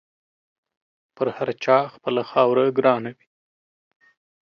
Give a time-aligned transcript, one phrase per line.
[1.15, 3.27] پر هر چا خپله خاوره ګرانه وي.